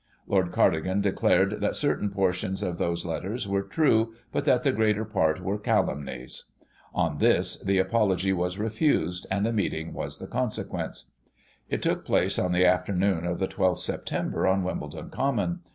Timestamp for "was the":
9.93-10.25